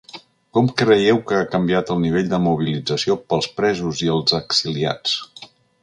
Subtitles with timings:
[0.57, 5.17] Com creieu que ha canviat el nivell de mobilització pels presos i els exiliats?